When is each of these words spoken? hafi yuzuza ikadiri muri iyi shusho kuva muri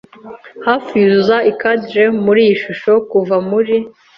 hafi 0.67 0.91
yuzuza 1.01 1.37
ikadiri 1.51 2.03
muri 2.25 2.39
iyi 2.45 2.55
shusho 2.63 2.91
kuva 3.11 3.35
muri 3.49 3.75